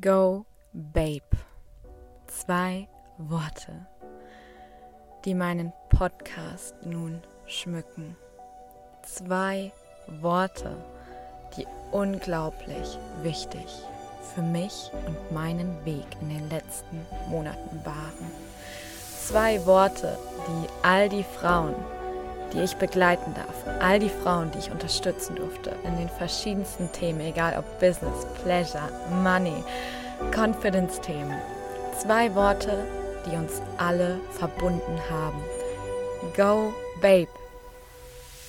[0.00, 1.36] Go Babe.
[2.26, 3.86] Zwei Worte,
[5.24, 8.16] die meinen Podcast nun schmücken.
[9.02, 9.72] Zwei
[10.20, 10.74] Worte,
[11.56, 13.66] die unglaublich wichtig
[14.34, 18.30] für mich und meinen Weg in den letzten Monaten waren.
[19.18, 21.74] Zwei Worte, die all die Frauen,
[22.52, 27.20] die ich begleiten darf, all die Frauen, die ich unterstützen durfte in den verschiedensten Themen,
[27.20, 28.90] egal ob Business, Pleasure,
[29.22, 29.64] Money,
[30.34, 31.36] Confidence-Themen.
[31.98, 32.84] Zwei Worte,
[33.26, 35.42] die uns alle verbunden haben.
[36.36, 37.28] Go Babe,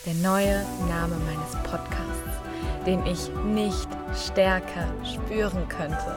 [0.06, 6.16] der neue Name meines Podcasts, den ich nicht stärker spüren könnte.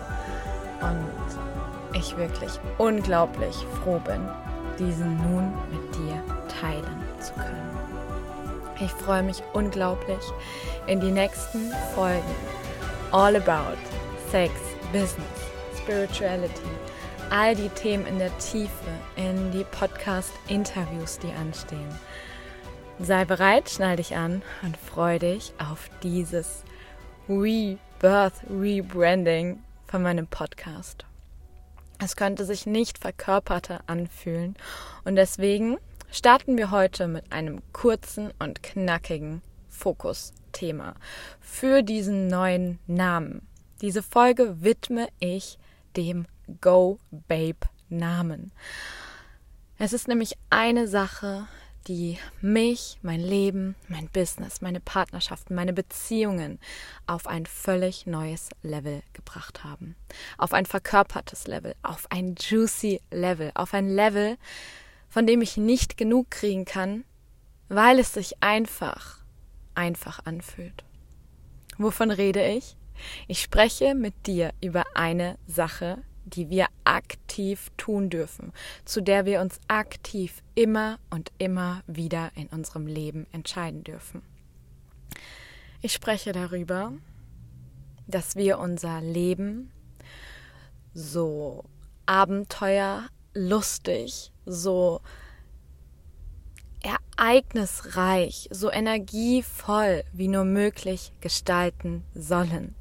[0.81, 4.29] Und ich wirklich unglaublich froh bin,
[4.79, 6.23] diesen nun mit dir
[6.61, 7.79] teilen zu können.
[8.81, 10.21] Ich freue mich unglaublich
[10.87, 12.35] in die nächsten Folgen
[13.13, 13.79] All About
[14.31, 14.53] Sex,
[14.93, 15.25] Business,
[15.79, 16.69] Spirituality,
[17.31, 18.71] all die Themen in der Tiefe,
[19.17, 21.89] in die Podcast-Interviews, die anstehen.
[22.99, 26.65] Sei bereit, schnall dich an und freue dich auf dieses
[27.29, 31.05] Rebirth, Rebranding von meinem Podcast.
[32.03, 34.57] Es könnte sich nicht verkörperter anfühlen
[35.05, 35.79] und deswegen
[36.15, 40.95] starten wir heute mit einem kurzen und knackigen Fokusthema
[41.41, 43.45] für diesen neuen Namen.
[43.81, 45.59] Diese Folge widme ich
[45.97, 46.27] dem
[46.61, 48.53] Go Babe Namen.
[49.77, 51.49] Es ist nämlich eine Sache,
[51.89, 56.61] die mich, mein Leben, mein Business, meine Partnerschaften, meine Beziehungen
[57.09, 59.97] auf ein völlig neues Level gebracht haben.
[60.39, 64.39] Auf ein verkörpertes Level, auf ein juicy Level, auf ein Level,
[65.15, 67.05] von dem ich nicht genug kriegen kann,
[67.69, 69.25] weil es sich einfach,
[69.77, 70.83] einfach anfühlt.
[71.79, 72.77] Wovon rede ich?
[73.29, 78.53] Ich spreche mit dir über eine Sache, die wir aktiv tun dürfen,
[78.85, 84.21] zu der wir uns aktiv immer und immer wieder in unserem Leben entscheiden dürfen.
[85.81, 86.93] Ich spreche darüber,
[88.09, 89.71] dass wir unser Leben
[90.93, 91.63] so
[93.35, 95.01] abenteuerlustig, so
[96.83, 102.75] ereignisreich, so energievoll wie nur möglich gestalten sollen.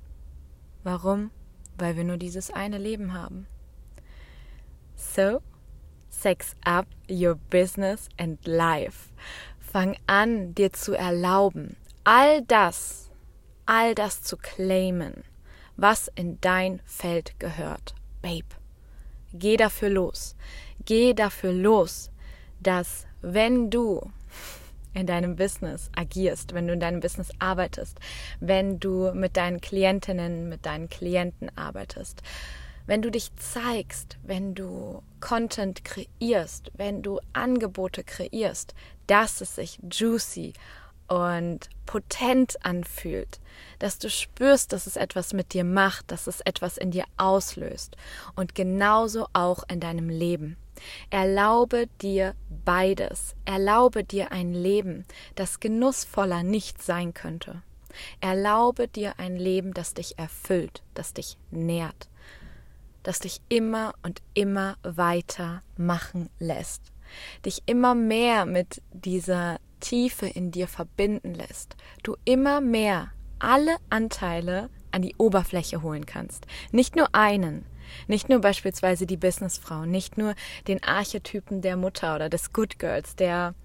[0.83, 1.31] Warum?
[1.77, 3.47] weil wir nur dieses eine Leben haben.
[4.95, 5.41] So,
[6.09, 9.11] sex up your business and life.
[9.59, 13.09] Fang an, dir zu erlauben, all das,
[13.65, 15.23] all das zu claimen,
[15.77, 17.95] was in dein Feld gehört.
[18.21, 18.45] Babe,
[19.33, 20.35] geh dafür los.
[20.85, 22.11] Geh dafür los,
[22.59, 24.11] dass wenn du
[24.93, 27.99] in deinem Business agierst, wenn du in deinem Business arbeitest,
[28.39, 32.21] wenn du mit deinen Klientinnen, mit deinen Klienten arbeitest,
[32.85, 38.75] wenn du dich zeigst, wenn du Content kreierst, wenn du Angebote kreierst,
[39.07, 40.53] dass es sich juicy
[41.07, 43.39] und potent anfühlt,
[43.79, 47.97] dass du spürst, dass es etwas mit dir macht, dass es etwas in dir auslöst
[48.35, 50.57] und genauso auch in deinem Leben.
[51.09, 53.35] Erlaube dir beides.
[53.45, 55.05] Erlaube dir ein Leben,
[55.35, 57.61] das genussvoller nicht sein könnte.
[58.21, 62.09] Erlaube dir ein Leben, das dich erfüllt, das dich nährt,
[63.03, 66.81] das dich immer und immer weiter machen lässt,
[67.45, 74.69] dich immer mehr mit dieser Tiefe in dir verbinden lässt, du immer mehr alle Anteile
[74.91, 76.47] an die Oberfläche holen kannst.
[76.71, 77.65] Nicht nur einen,
[78.07, 80.35] nicht nur beispielsweise die Businessfrau, nicht nur
[80.69, 83.55] den Archetypen der Mutter oder des Good Girls, der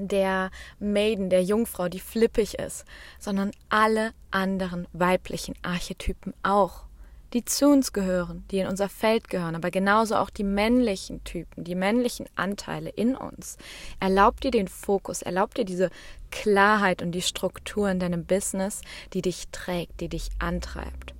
[0.00, 2.84] der Maiden, der Jungfrau, die flippig ist,
[3.18, 6.87] sondern alle anderen weiblichen Archetypen auch,
[7.32, 11.64] die zu uns gehören, die in unser Feld gehören, aber genauso auch die männlichen Typen,
[11.64, 13.56] die männlichen Anteile in uns.
[14.00, 15.90] Erlaubt dir den Fokus, erlaubt dir diese
[16.30, 18.80] Klarheit und die Struktur in deinem Business,
[19.12, 21.14] die dich trägt, die dich antreibt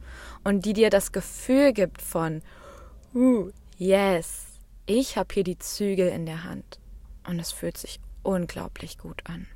[0.45, 2.43] und die dir das Gefühl gibt von,
[3.15, 4.47] uh, yes,
[4.87, 6.79] ich habe hier die Zügel in der Hand.
[7.27, 9.47] Und es fühlt sich unglaublich gut an.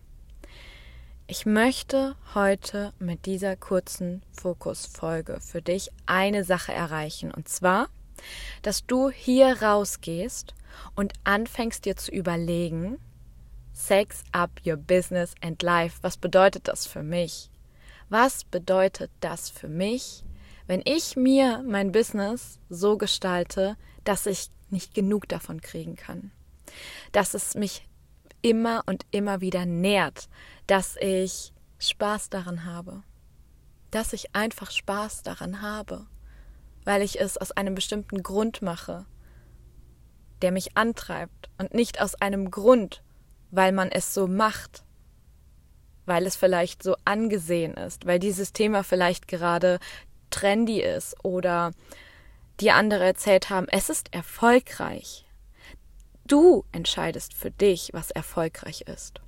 [1.32, 7.32] Ich möchte heute mit dieser kurzen Fokusfolge für dich eine Sache erreichen.
[7.32, 7.88] Und zwar,
[8.60, 10.52] dass du hier rausgehst
[10.94, 12.98] und anfängst dir zu überlegen,
[13.72, 16.00] Sex up your business and life.
[16.02, 17.48] Was bedeutet das für mich?
[18.10, 20.24] Was bedeutet das für mich?
[20.66, 26.30] wenn ich mir mein Business so gestalte, dass ich nicht genug davon kriegen kann,
[27.12, 27.86] dass es mich
[28.42, 30.28] immer und immer wieder nährt,
[30.66, 33.02] dass ich Spaß daran habe,
[33.90, 36.06] dass ich einfach Spaß daran habe.
[36.84, 39.06] weil ich es aus einem bestimmten Grund mache,
[40.42, 43.02] der mich antreibt und nicht aus einem Grund,
[43.50, 44.84] weil man es so macht,
[46.06, 49.78] weil es vielleicht so angesehen ist, weil dieses Thema vielleicht gerade
[50.30, 51.70] trendy ist oder
[52.60, 55.21] die andere erzählt haben, es ist erfolgreich.
[56.26, 59.20] Du entscheidest für dich, was erfolgreich ist.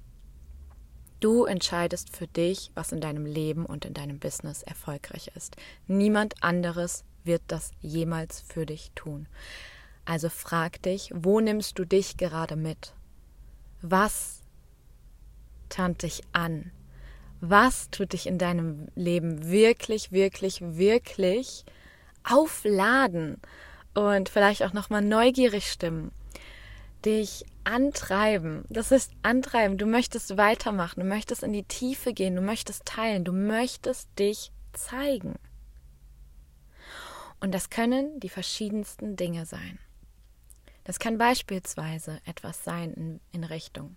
[1.21, 5.57] Du entscheidest für dich, was in deinem Leben und in deinem Business erfolgreich ist.
[5.87, 9.27] Niemand anderes wird das jemals für dich tun.
[10.05, 12.93] Also frag dich, wo nimmst du dich gerade mit?
[13.81, 14.43] Was
[15.69, 16.71] tarnt dich an?
[17.41, 21.65] Was tut dich in deinem Leben wirklich, wirklich, wirklich
[22.23, 23.41] aufladen
[23.95, 26.13] und vielleicht auch nochmal neugierig stimmen?
[27.05, 28.65] Dich antreiben.
[28.69, 29.79] Das ist antreiben.
[29.79, 34.53] Du möchtest weitermachen, du möchtest in die Tiefe gehen, du möchtest teilen, du möchtest dich
[34.73, 35.35] zeigen.
[37.41, 39.79] Und das können die verschiedensten Dinge sein.
[40.85, 43.97] Das kann beispielsweise etwas sein in, in Richtung.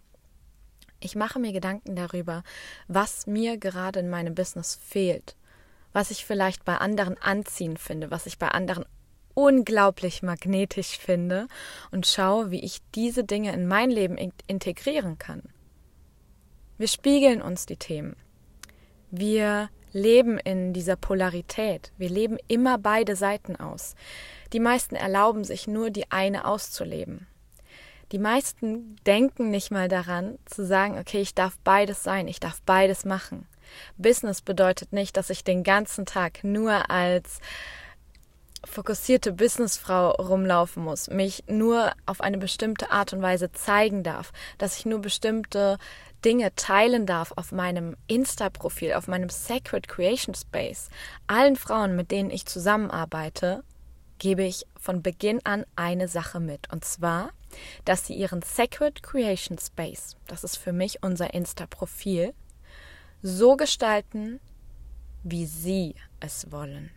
[0.99, 2.43] Ich mache mir Gedanken darüber,
[2.87, 5.35] was mir gerade in meinem Business fehlt,
[5.93, 8.85] was ich vielleicht bei anderen anziehen finde, was ich bei anderen
[9.37, 11.47] unglaublich magnetisch finde
[11.91, 14.17] und schaue, wie ich diese Dinge in mein Leben
[14.47, 15.43] integrieren kann.
[16.79, 18.15] Wir spiegeln uns die Themen.
[19.11, 21.91] Wir leben in dieser Polarität.
[21.99, 23.93] Wir leben immer beide Seiten aus.
[24.53, 27.27] Die meisten erlauben sich nur, die eine auszuleben.
[28.11, 32.59] Die meisten denken nicht mal daran, zu sagen, okay, ich darf beides sein, ich darf
[32.63, 33.45] beides machen.
[33.97, 37.39] Business bedeutet nicht, dass ich den ganzen Tag nur als
[38.65, 44.77] fokussierte Businessfrau rumlaufen muss, mich nur auf eine bestimmte Art und Weise zeigen darf, dass
[44.77, 45.77] ich nur bestimmte
[46.25, 50.89] Dinge teilen darf auf meinem Insta-Profil, auf meinem Sacred Creation Space.
[51.27, 53.63] Allen Frauen, mit denen ich zusammenarbeite,
[54.19, 56.71] gebe ich von Beginn an eine Sache mit.
[56.71, 57.31] Und zwar,
[57.85, 62.33] dass sie ihren Sacred Creation Space, das ist für mich unser Insta-Profil,
[63.21, 64.39] so gestalten,
[65.23, 66.91] wie sie es wollen.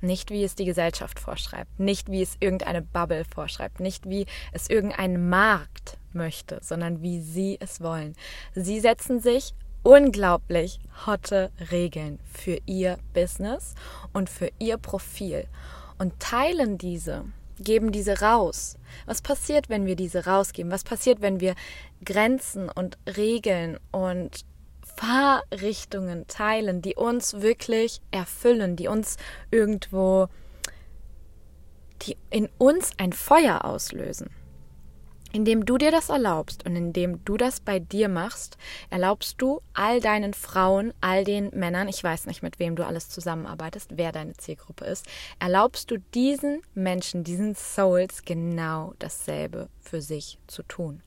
[0.00, 4.70] Nicht wie es die Gesellschaft vorschreibt, nicht wie es irgendeine Bubble vorschreibt, nicht wie es
[4.70, 8.14] irgendein Markt möchte, sondern wie sie es wollen.
[8.54, 13.74] Sie setzen sich unglaublich hotte Regeln für ihr Business
[14.12, 15.46] und für ihr Profil
[15.98, 17.24] und teilen diese,
[17.58, 18.78] geben diese raus.
[19.06, 20.72] Was passiert, wenn wir diese rausgeben?
[20.72, 21.54] Was passiert, wenn wir
[22.04, 24.44] Grenzen und Regeln und
[25.00, 29.16] Fahrrichtungen teilen, die uns wirklich erfüllen, die uns
[29.50, 30.28] irgendwo,
[32.02, 34.28] die in uns ein Feuer auslösen.
[35.32, 38.58] Indem du dir das erlaubst und indem du das bei dir machst,
[38.90, 43.08] erlaubst du all deinen Frauen, all den Männern, ich weiß nicht, mit wem du alles
[43.08, 45.06] zusammenarbeitest, wer deine Zielgruppe ist,
[45.38, 51.00] erlaubst du diesen Menschen, diesen Souls genau dasselbe für sich zu tun.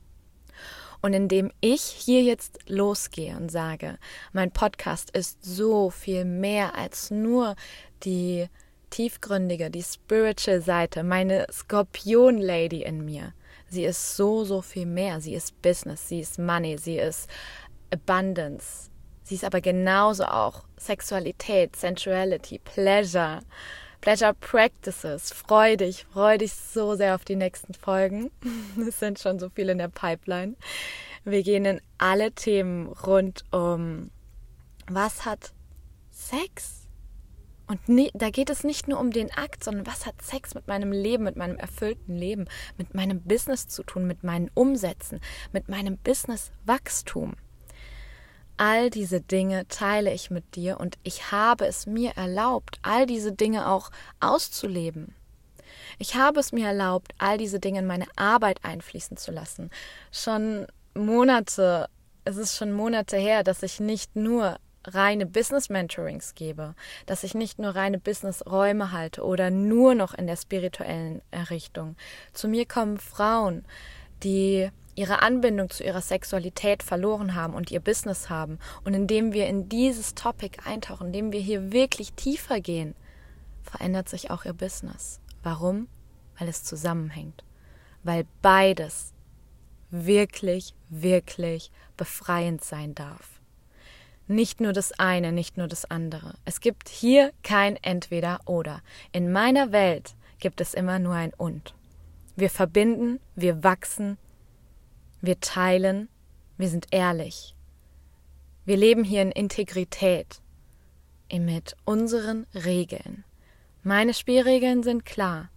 [1.04, 3.98] Und indem ich hier jetzt losgehe und sage,
[4.32, 7.56] mein Podcast ist so viel mehr als nur
[8.04, 8.48] die
[8.88, 13.34] tiefgründige, die spiritual Seite, meine Skorpion-Lady in mir.
[13.68, 15.20] Sie ist so, so viel mehr.
[15.20, 17.28] Sie ist Business, sie ist Money, sie ist
[17.92, 18.88] Abundance.
[19.24, 23.42] Sie ist aber genauso auch Sexualität, Sensuality, Pleasure.
[24.04, 25.32] Pleasure Practices.
[25.32, 28.30] Freu dich, freu dich so sehr auf die nächsten Folgen.
[28.86, 30.56] Es sind schon so viele in der Pipeline.
[31.24, 34.10] Wir gehen in alle Themen rund um,
[34.86, 35.54] was hat
[36.10, 36.86] Sex?
[37.66, 40.68] Und nie, da geht es nicht nur um den Akt, sondern was hat Sex mit
[40.68, 42.44] meinem Leben, mit meinem erfüllten Leben,
[42.76, 45.18] mit meinem Business zu tun, mit meinen Umsätzen,
[45.50, 47.36] mit meinem Business-Wachstum.
[48.56, 53.32] All diese Dinge teile ich mit dir und ich habe es mir erlaubt, all diese
[53.32, 55.14] Dinge auch auszuleben.
[55.98, 59.70] Ich habe es mir erlaubt, all diese Dinge in meine Arbeit einfließen zu lassen.
[60.12, 61.88] Schon Monate,
[62.24, 66.74] es ist schon Monate her, dass ich nicht nur reine Business Mentorings gebe,
[67.06, 71.96] dass ich nicht nur reine Business Räume halte oder nur noch in der spirituellen Errichtung.
[72.32, 73.64] Zu mir kommen Frauen,
[74.22, 78.58] die ihre Anbindung zu ihrer Sexualität verloren haben und ihr Business haben.
[78.84, 82.94] Und indem wir in dieses Topic eintauchen, indem wir hier wirklich tiefer gehen,
[83.62, 85.20] verändert sich auch ihr Business.
[85.42, 85.88] Warum?
[86.38, 87.44] Weil es zusammenhängt.
[88.02, 89.12] Weil beides
[89.90, 93.40] wirklich, wirklich befreiend sein darf.
[94.26, 96.34] Nicht nur das eine, nicht nur das andere.
[96.44, 98.80] Es gibt hier kein Entweder oder.
[99.12, 101.74] In meiner Welt gibt es immer nur ein Und.
[102.34, 104.18] Wir verbinden, wir wachsen,
[105.26, 106.08] wir teilen,
[106.56, 107.54] wir sind ehrlich.
[108.64, 110.40] Wir leben hier in Integrität,
[111.32, 113.24] mit unseren Regeln.
[113.82, 115.50] Meine Spielregeln sind klar.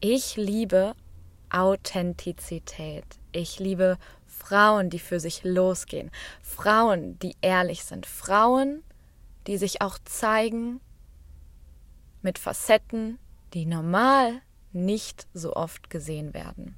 [0.00, 0.94] Ich liebe
[1.50, 3.04] Authentizität.
[3.32, 6.10] Ich liebe Frauen, die für sich losgehen.
[6.42, 8.06] Frauen, die ehrlich sind.
[8.06, 8.82] Frauen,
[9.46, 10.80] die sich auch zeigen
[12.22, 13.18] mit Facetten,
[13.54, 16.74] die normal nicht so oft gesehen werden.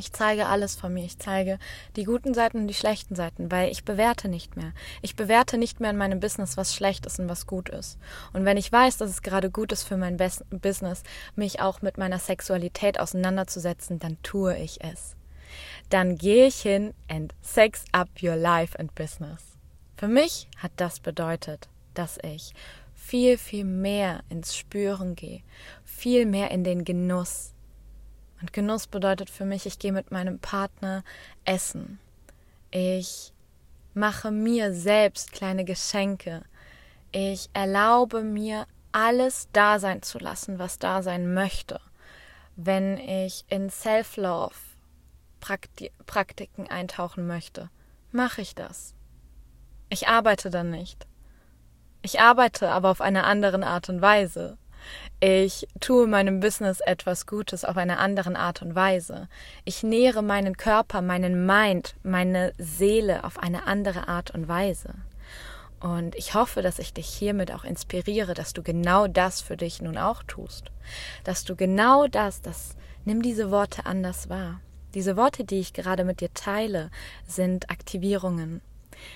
[0.00, 1.04] Ich zeige alles von mir.
[1.04, 1.58] Ich zeige
[1.94, 4.72] die guten Seiten und die schlechten Seiten, weil ich bewerte nicht mehr.
[5.02, 7.98] Ich bewerte nicht mehr in meinem Business, was schlecht ist und was gut ist.
[8.32, 11.02] Und wenn ich weiß, dass es gerade gut ist für mein Business,
[11.36, 15.16] mich auch mit meiner Sexualität auseinanderzusetzen, dann tue ich es.
[15.90, 19.42] Dann gehe ich hin and sex up your life and business.
[19.98, 22.54] Für mich hat das bedeutet, dass ich
[22.94, 25.42] viel, viel mehr ins Spüren gehe,
[25.84, 27.52] viel mehr in den Genuss.
[28.40, 31.04] Und Genuss bedeutet für mich, ich gehe mit meinem Partner
[31.44, 31.98] essen.
[32.70, 33.32] Ich
[33.94, 36.42] mache mir selbst kleine Geschenke.
[37.12, 41.80] Ich erlaube mir, alles da sein zu lassen, was da sein möchte.
[42.56, 44.54] Wenn ich in Self-Love
[46.06, 47.70] Praktiken eintauchen möchte,
[48.12, 48.94] mache ich das.
[49.88, 51.06] Ich arbeite dann nicht.
[52.02, 54.58] Ich arbeite aber auf eine andere Art und Weise.
[55.20, 59.28] Ich tue meinem Business etwas Gutes auf eine andere Art und Weise.
[59.64, 64.94] Ich nähere meinen Körper, meinen Mind, meine Seele auf eine andere Art und Weise.
[65.80, 69.80] Und ich hoffe, dass ich dich hiermit auch inspiriere, dass du genau das für dich
[69.80, 70.70] nun auch tust.
[71.24, 74.60] Dass du genau das, das, nimm diese Worte anders wahr.
[74.94, 76.90] Diese Worte, die ich gerade mit dir teile,
[77.26, 78.60] sind Aktivierungen.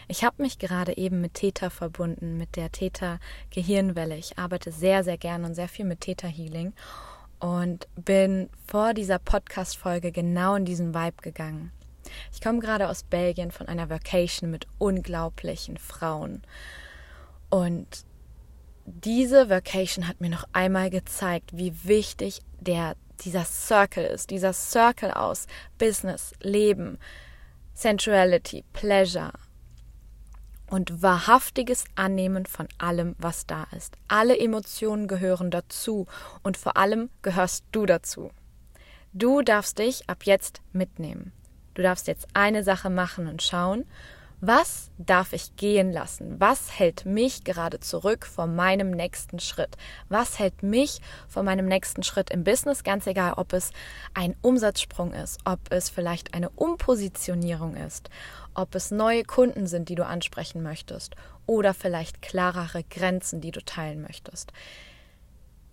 [0.09, 3.19] Ich habe mich gerade eben mit Theta verbunden, mit der Theta
[3.51, 4.17] Gehirnwelle.
[4.17, 6.73] Ich arbeite sehr, sehr gern und sehr viel mit Theta Healing
[7.41, 11.73] und bin vor dieser Podcast-Folge genau in diesen Vibe gegangen.
[12.33, 16.43] Ich komme gerade aus Belgien von einer Vacation mit unglaublichen Frauen.
[17.51, 18.05] Und
[18.87, 24.31] diese Vacation hat mir noch einmal gezeigt, wie wichtig der, dieser Circle ist.
[24.31, 25.47] Dieser Circle aus
[25.79, 26.99] Business, Leben,
[27.75, 29.33] Sensuality, Pleasure,
[30.69, 33.97] und wahrhaftiges Annehmen von allem, was da ist.
[34.09, 36.07] Alle Emotionen gehören dazu
[36.43, 38.31] und vor allem gehörst du dazu.
[39.13, 41.33] Du darfst dich ab jetzt mitnehmen.
[41.75, 43.85] Du darfst jetzt eine Sache machen und schauen,
[44.47, 46.39] was darf ich gehen lassen?
[46.39, 49.77] Was hält mich gerade zurück von meinem nächsten Schritt?
[50.11, 52.85] Was hält mich von meinem nächsten Schritt im Business?
[52.85, 53.71] Ganz egal, ob es
[54.13, 58.11] ein Umsatzsprung ist, ob es vielleicht eine Umpositionierung ist,
[58.55, 63.65] ob es neue Kunden sind, die du ansprechen möchtest oder vielleicht klarere Grenzen, die du
[63.65, 64.53] teilen möchtest.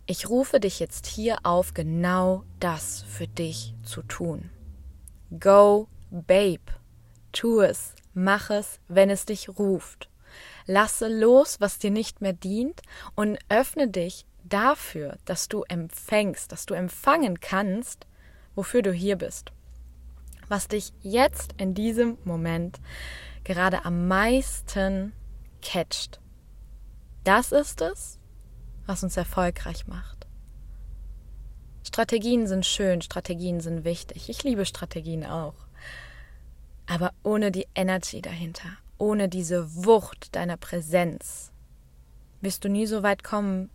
[0.06, 4.50] Ich rufe dich jetzt hier auf, genau das für dich zu tun.
[5.40, 6.60] Go, Babe.
[7.32, 7.94] Tu es.
[8.14, 10.10] Mach es, wenn es dich ruft.
[10.66, 12.82] Lasse los, was dir nicht mehr dient
[13.16, 18.06] und öffne dich dafür, dass du empfängst, dass du empfangen kannst,
[18.56, 19.52] wofür du hier bist.
[20.51, 22.81] Was dich jetzt in diesem Moment
[23.46, 25.13] gerade am meisten
[25.62, 26.20] catcht.
[27.24, 28.20] Das ist es,
[28.86, 30.27] was uns erfolgreich macht.
[31.88, 34.27] Strategien sind schön, Strategien sind wichtig.
[34.27, 35.55] Ich liebe Strategien auch.
[36.86, 41.53] Aber ohne die Energy dahinter, ohne diese Wucht deiner Präsenz,
[42.41, 43.70] wirst du nie so weit kommen,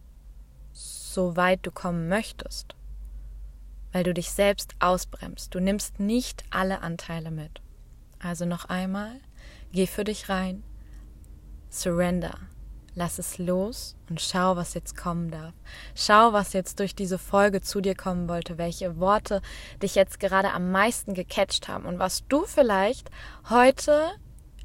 [0.74, 2.76] so weit du kommen möchtest.
[3.96, 5.54] Weil du dich selbst ausbremst.
[5.54, 7.62] Du nimmst nicht alle Anteile mit.
[8.18, 9.22] Also noch einmal,
[9.72, 10.62] geh für dich rein,
[11.70, 12.36] surrender,
[12.94, 15.54] lass es los und schau, was jetzt kommen darf.
[15.94, 19.40] Schau, was jetzt durch diese Folge zu dir kommen wollte, welche Worte
[19.82, 23.10] dich jetzt gerade am meisten gecatcht haben und was du vielleicht
[23.48, 24.10] heute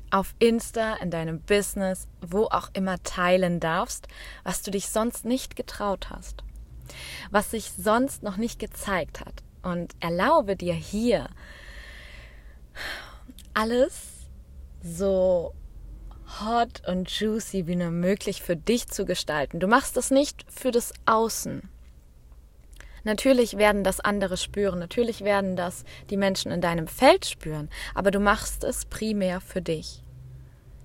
[0.09, 4.09] auf Insta, in deinem Business, wo auch immer teilen darfst,
[4.43, 6.43] was du dich sonst nicht getraut hast,
[7.29, 9.43] was sich sonst noch nicht gezeigt hat.
[9.63, 11.29] Und erlaube dir hier
[13.53, 14.27] alles
[14.83, 15.53] so
[16.39, 19.59] hot und juicy wie nur möglich für dich zu gestalten.
[19.59, 21.69] Du machst es nicht für das Außen.
[23.03, 28.11] Natürlich werden das andere spüren, natürlich werden das die Menschen in deinem Feld spüren, aber
[28.11, 30.03] du machst es primär für dich,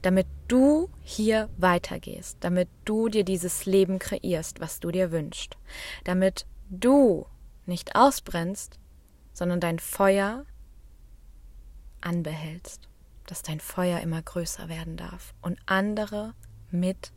[0.02, 5.56] damit du hier weitergehst, damit du dir dieses Leben kreierst, was du dir wünschst,
[6.04, 7.26] damit du
[7.66, 8.78] nicht ausbrennst,
[9.32, 10.44] sondern dein Feuer
[12.00, 12.88] anbehältst
[13.26, 16.34] dass dein Feuer immer größer werden darf und andere
[16.70, 17.12] mit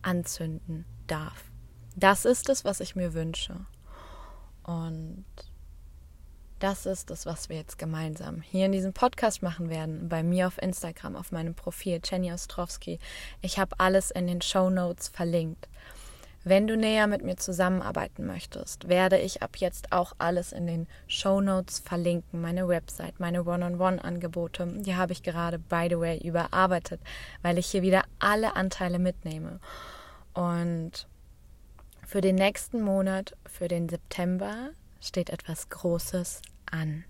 [0.00, 1.50] anzünden darf.
[1.94, 3.66] Das ist es, was ich mir wünsche.
[4.62, 5.24] Und
[6.62, 10.08] das ist es, was wir jetzt gemeinsam hier in diesem Podcast machen werden.
[10.08, 13.00] Bei mir auf Instagram, auf meinem Profil, Jenny Ostrowski.
[13.40, 15.68] Ich habe alles in den Show Notes verlinkt.
[16.44, 20.86] Wenn du näher mit mir zusammenarbeiten möchtest, werde ich ab jetzt auch alles in den
[21.08, 22.40] Show Notes verlinken.
[22.40, 27.00] Meine Website, meine One-on-One-Angebote, die habe ich gerade, by the way, überarbeitet,
[27.42, 29.58] weil ich hier wieder alle Anteile mitnehme.
[30.32, 31.08] Und
[32.06, 36.40] für den nächsten Monat, für den September, steht etwas Großes
[36.72, 37.04] an.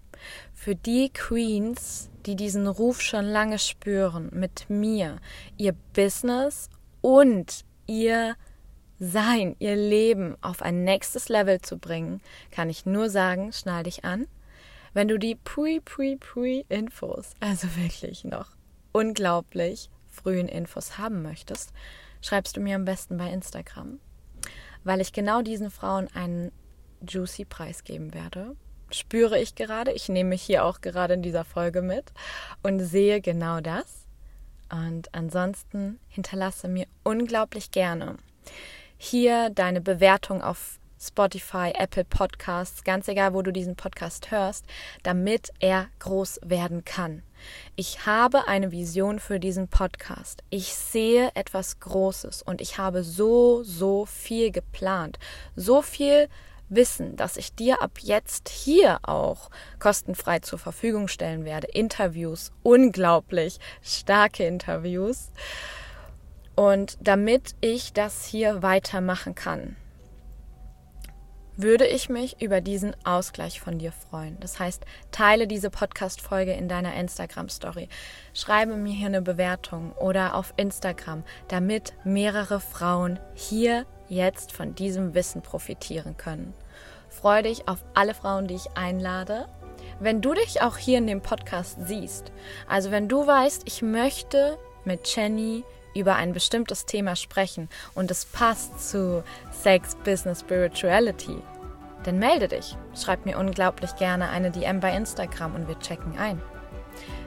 [0.54, 5.18] Für die Queens, die diesen Ruf schon lange spüren, mit mir
[5.56, 6.68] ihr Business
[7.00, 8.36] und ihr
[8.98, 12.20] sein, ihr Leben auf ein nächstes Level zu bringen,
[12.52, 14.28] kann ich nur sagen, schnall dich an.
[14.94, 18.50] Wenn du die Pre-Pre-Pre-Infos, also wirklich noch
[18.92, 21.72] unglaublich frühen Infos haben möchtest,
[22.20, 23.98] schreibst du mir am besten bei Instagram,
[24.84, 26.52] weil ich genau diesen Frauen einen
[27.06, 28.54] juicy Preis geben werde.
[28.92, 32.12] Spüre ich gerade, ich nehme mich hier auch gerade in dieser Folge mit
[32.62, 34.06] und sehe genau das.
[34.70, 38.16] Und ansonsten hinterlasse mir unglaublich gerne
[38.96, 44.64] hier deine Bewertung auf Spotify, Apple Podcasts, ganz egal, wo du diesen Podcast hörst,
[45.02, 47.24] damit er groß werden kann.
[47.74, 50.44] Ich habe eine Vision für diesen Podcast.
[50.50, 55.18] Ich sehe etwas Großes und ich habe so, so viel geplant.
[55.56, 56.28] So viel
[56.74, 61.68] Wissen, dass ich dir ab jetzt hier auch kostenfrei zur Verfügung stellen werde.
[61.68, 65.30] Interviews, unglaublich starke Interviews.
[66.54, 69.76] Und damit ich das hier weitermachen kann,
[71.56, 74.38] würde ich mich über diesen Ausgleich von dir freuen.
[74.40, 77.88] Das heißt, teile diese Podcast-Folge in deiner Instagram-Story.
[78.32, 85.14] Schreibe mir hier eine Bewertung oder auf Instagram, damit mehrere Frauen hier jetzt von diesem
[85.14, 86.54] Wissen profitieren können.
[87.12, 89.46] Freue dich auf alle Frauen, die ich einlade.
[90.00, 92.32] Wenn du dich auch hier in dem Podcast siehst,
[92.66, 95.62] also wenn du weißt, ich möchte mit Jenny
[95.94, 101.36] über ein bestimmtes Thema sprechen und es passt zu Sex, Business, Spirituality,
[102.04, 102.76] dann melde dich.
[102.96, 106.40] Schreib mir unglaublich gerne eine DM bei Instagram und wir checken ein.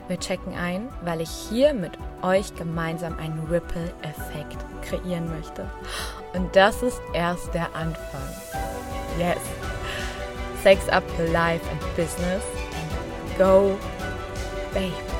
[0.07, 5.69] Wir checken ein, weil ich hier mit euch gemeinsam einen Ripple-Effekt kreieren möchte.
[6.33, 8.29] Und das ist erst der Anfang.
[9.17, 9.54] Yes.
[10.65, 13.79] Sex up your life and business and go,
[14.73, 15.14] babe.